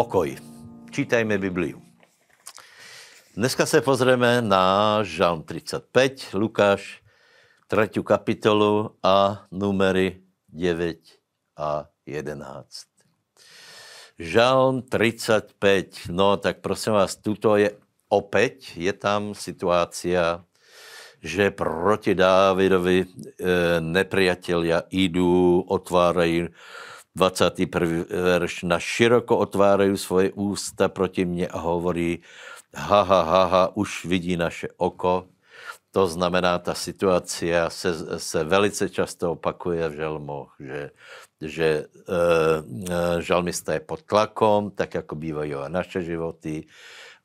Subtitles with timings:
[0.00, 0.32] Pokoj.
[0.90, 1.76] Čítajme Bibliu.
[3.36, 7.04] Dneska se pozrieme na Žalm 35, Lukáš
[7.68, 8.00] 3.
[8.00, 10.96] kapitolu a numery 9
[11.56, 12.88] a 11.
[14.16, 17.76] Žalm 35, no tak prosím vás, tuto je
[18.08, 20.40] opět, je tam situácia,
[21.20, 23.06] že proti Dávidovi e,
[23.84, 26.48] nepriatelia idú, otvárají
[27.16, 28.04] 21.
[28.10, 32.22] verš, na široko otvárají svoje ústa proti mně a hovorí,
[32.74, 35.26] ha, ha, ha, ha, už vidí naše oko.
[35.90, 40.90] To znamená, ta situace se, se velice často opakuje v žalmoch, že,
[41.40, 46.66] že e, žalmista je pod tlakom, tak jako bývají naše životy,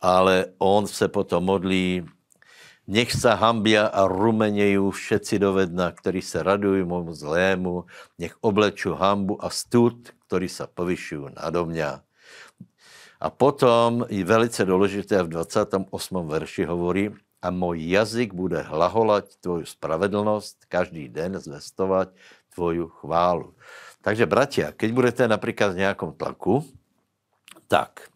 [0.00, 2.06] ale on se potom modlí,
[2.86, 7.86] Nech se hambia a rumenějí všetci dovedna, ktorí se radují momu zlému,
[8.18, 12.02] nech obleču hambu a stud, ktorí se povyšují nado mňa.
[13.22, 16.28] A potom je velice důležité v 28.
[16.28, 22.14] verši hovorí, a můj jazyk bude hlaholať tvoju spravedlnost, každý den zvestovat
[22.54, 23.54] tvoju chválu.
[24.02, 26.66] Takže, bratia, keď budete například v nějakom tlaku,
[27.66, 28.11] tak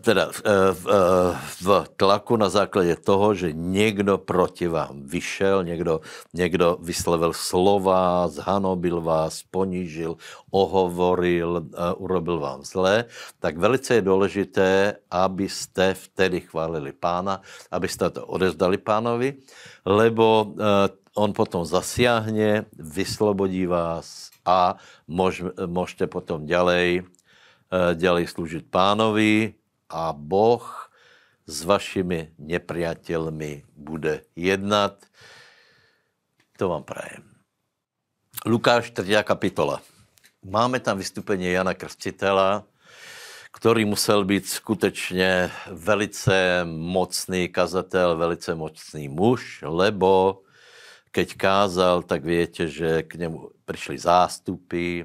[0.00, 1.66] teda eh, v, eh, v
[1.98, 6.00] tlaku na základě toho, že někdo proti vám vyšel, někdo,
[6.34, 10.16] někdo vyslovil slova, zhanobil vás, ponížil,
[10.50, 13.04] ohovoril, urobil vám zlé,
[13.38, 19.34] tak velice je důležité, abyste vtedy chválili pána, abyste to odezdali pánovi,
[19.84, 20.54] lebo
[21.14, 24.78] on potom zasiahne, vyslobodí vás a
[25.66, 27.02] můžete potom ďalej
[27.70, 29.54] Eh, dělej služit pánovi
[29.88, 30.90] a Boh
[31.46, 34.98] s vašimi nepriateľmi bude jednat.
[36.58, 37.22] To vám prajem.
[38.42, 39.22] Lukáš 3.
[39.22, 39.78] kapitola.
[40.42, 42.66] Máme tam vystupení Jana Krstitela,
[43.54, 50.42] který musel být skutečně velice mocný kazatel, velice mocný muž, lebo
[51.14, 55.02] keď kázal, tak větě, že k němu přišli zástupy,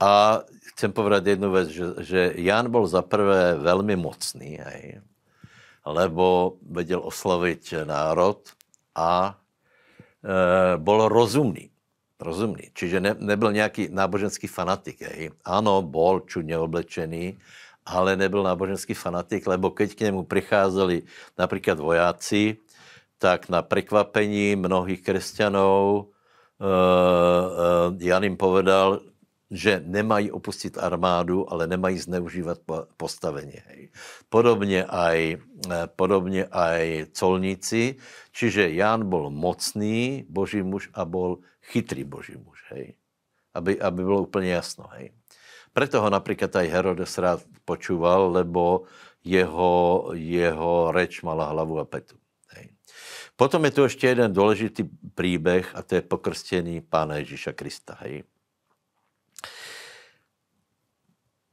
[0.00, 5.00] a chcem povedat jednu věc, že, že Jan byl za prvé velmi mocný, hej,
[5.86, 8.38] lebo věděl oslavit národ
[8.94, 9.38] a
[10.24, 11.70] e, byl rozumný.
[12.20, 12.70] Rozumný.
[12.74, 15.02] Čiže ne, nebyl nějaký náboženský fanatik.
[15.02, 15.30] Hej.
[15.44, 17.38] Ano, bol čudně oblečený,
[17.86, 21.02] ale nebyl náboženský fanatik, lebo keď k němu přicházeli
[21.38, 22.56] například vojáci,
[23.18, 26.06] tak na překvapení mnohých křesťanů uh,
[26.66, 29.00] uh, Jan jim povedal,
[29.50, 32.58] že nemají opustit armádu, ale nemají zneužívat
[32.96, 33.52] postavení.
[34.28, 35.36] Podobně aj,
[35.72, 37.96] eh, podobně aj colníci,
[38.32, 42.64] čiže Jan byl mocný boží muž a byl chytrý boží muž.
[42.68, 42.94] Hej.
[43.54, 44.84] Aby, aby bylo úplně jasno.
[44.92, 45.10] Hej.
[45.72, 48.84] Preto ho například aj Herodes rád počúval, lebo
[49.24, 52.16] jeho, jeho reč mala hlavu a petu.
[52.54, 52.68] Hej.
[53.36, 54.84] Potom je tu ještě jeden důležitý
[55.14, 57.96] příběh a to je pokrstěný Pána Ježíša Krista.
[58.00, 58.24] Hej.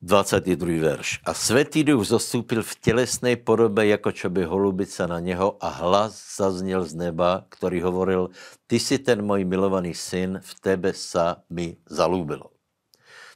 [0.06, 0.82] 22.
[0.82, 1.20] verš.
[1.26, 6.38] A světý duch zostupil v tělesné podobě, jako čo by holubice na něho a hlas
[6.38, 8.30] zazněl z neba, který hovoril,
[8.68, 12.54] ty jsi ten můj milovaný syn, v tebe sa mi zalúbilo.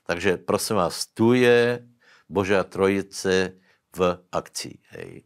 [0.06, 1.82] Takže prosím vás, tu je
[2.30, 3.58] Božá trojice
[3.98, 4.78] v akci.
[4.90, 5.26] Hej.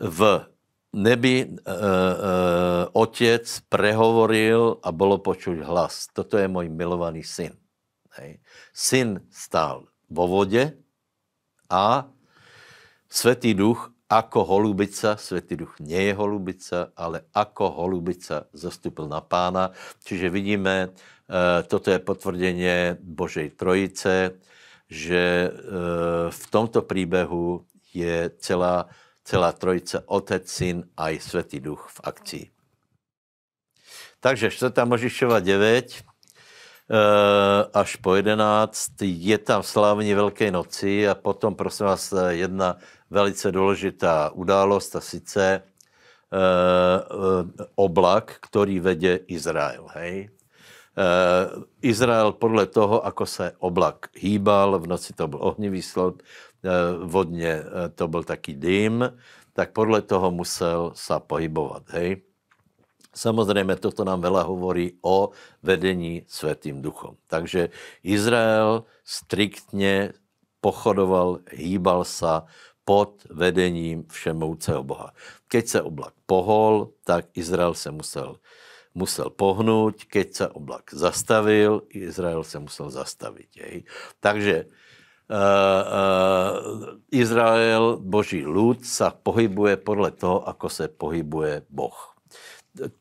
[0.00, 0.48] V
[0.92, 1.76] nebi e, e,
[2.92, 6.08] otec prehovoril a bylo počuť hlas.
[6.12, 7.52] Toto je můj milovaný syn.
[8.16, 8.40] Hej.
[8.72, 10.76] Syn stál vo vode
[11.68, 12.08] a
[13.08, 19.72] Svetý duch ako holubica, Svetý duch nie je holubica, ale ako holubica zastupil na pána.
[20.04, 20.88] Čiže vidíme, e,
[21.64, 24.40] toto je potvrdenie Božej trojice,
[24.88, 25.50] že e,
[26.28, 28.88] v tomto příběhu je celá,
[29.24, 32.44] celá trojice, Otec, Syn a i Svetý duch v akcii.
[34.20, 34.72] Takže 4.
[34.84, 36.07] Možišova 9, Eh,
[37.74, 38.92] až po 11.
[39.02, 42.76] Je tam slavní Velké noci a potom, prosím vás, jedna
[43.10, 45.62] velice důležitá událost a sice
[46.32, 49.86] uh, oblak, který vedě Izrael.
[49.92, 50.30] Hej?
[50.98, 57.08] Uh, Izrael podle toho, ako se oblak hýbal, v noci to byl ohnivý slod, uh,
[57.08, 57.62] vodně
[57.94, 59.12] to byl taký dým,
[59.52, 61.82] tak podle toho musel se pohybovat.
[61.88, 62.27] Hej?
[63.18, 65.30] Samozřejmě toto nám vela hovorí o
[65.62, 67.18] vedení světým duchom.
[67.26, 70.12] Takže Izrael striktně
[70.60, 72.26] pochodoval, hýbal se
[72.84, 75.12] pod vedením všemouceho Boha.
[75.48, 78.38] Keď se oblak pohol, tak Izrael se musel,
[78.94, 83.50] musel pohnout, keď se oblak zastavil, Izrael se musel zastavit.
[83.56, 83.84] Jej.
[84.20, 84.64] Takže
[87.12, 92.17] Izrael, boží lud, sa pohybuje podle toho, ako se pohybuje Boh.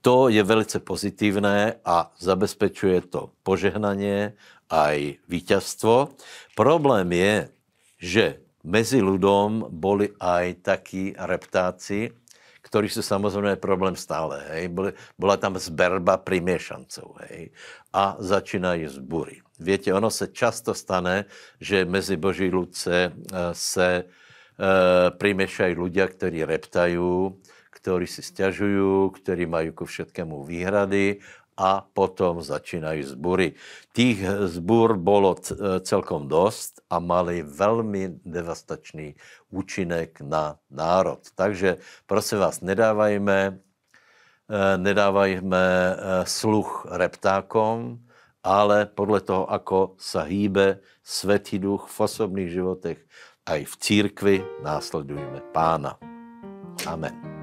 [0.02, 4.34] To je velice pozitívne a zabezpečuje to požehnanie
[4.68, 6.18] aj víťazstvo.
[6.58, 7.34] Problém je,
[7.98, 8.26] že
[8.68, 12.12] mezi ľudom boli aj takí reptáci,
[12.68, 14.44] ktorí sú samozrejme problém stále.
[14.52, 14.76] Hej.
[15.16, 17.16] Bola tam zberba primiešancov.
[17.24, 17.56] Hej.
[17.96, 19.40] A začínají zbury.
[19.58, 21.26] Viete, ono se často stane,
[21.58, 23.14] že mezi Boží ľudce eh,
[23.54, 24.04] se e,
[25.18, 27.34] primiešají ľudia, ktorí reptajú,
[27.78, 31.22] ktorí si stiažujú, ktorí majú ku všetkému výhrady
[31.58, 33.58] a potom začínají zbury.
[33.94, 34.22] Tých
[34.54, 35.34] zbur bolo
[35.82, 39.18] celkom dost a mali velmi devastačný
[39.50, 41.26] účinek na národ.
[41.34, 43.58] Takže prosím vás, nedávajme,
[44.54, 45.94] eh, nedávajme eh,
[46.30, 48.06] sluch reptákom,
[48.46, 53.00] ale podle toho, ako sa hýbe Svetý duch v osobných životech,
[53.48, 55.98] aj v církvi následujeme Pána.
[56.86, 57.37] Amen.